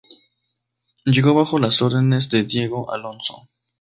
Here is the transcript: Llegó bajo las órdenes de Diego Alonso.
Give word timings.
Llegó 1.05 1.35
bajo 1.35 1.59
las 1.59 1.79
órdenes 1.83 2.27
de 2.31 2.41
Diego 2.41 2.91
Alonso. 2.91 3.47